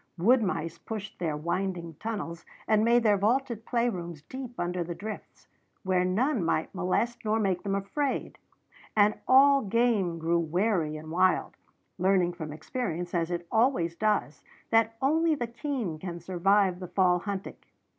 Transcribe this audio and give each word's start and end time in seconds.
Wood 0.17 0.41
mice 0.41 0.79
pushed 0.79 1.19
their 1.19 1.37
winding 1.37 1.93
tunnels 1.99 2.43
and 2.67 2.83
made 2.83 3.03
their 3.03 3.19
vaulted 3.19 3.67
play 3.67 3.87
rooms 3.87 4.23
deep 4.23 4.59
under 4.59 4.83
the 4.83 4.95
drifts, 4.95 5.47
where 5.83 6.03
none 6.03 6.43
might 6.43 6.73
molest 6.73 7.23
nor 7.23 7.39
make 7.39 7.61
them 7.61 7.75
afraid; 7.75 8.39
and 8.97 9.13
all 9.27 9.61
game 9.61 10.17
grew 10.17 10.39
wary 10.39 10.97
and 10.97 11.11
wild, 11.11 11.55
learning 11.99 12.33
from 12.33 12.51
experience, 12.51 13.13
as 13.13 13.29
it 13.29 13.45
always 13.51 13.95
does, 13.95 14.41
that 14.71 14.97
only 15.03 15.35
the 15.35 15.45
keen 15.45 15.99
can 15.99 16.19
survive 16.19 16.79
the 16.79 16.87
fall 16.87 17.19
hunting. 17.19 17.57